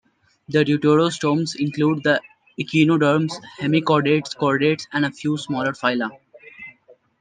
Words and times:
The 0.49 0.65
deuterostomes 0.65 1.55
include 1.59 2.01
the 2.01 2.21
echinoderms, 2.59 3.33
hemichordates, 3.59 4.35
chordates, 4.35 4.87
and 4.91 5.05
a 5.05 5.11
few 5.11 5.37
smaller 5.37 5.73
phyla. 5.73 6.09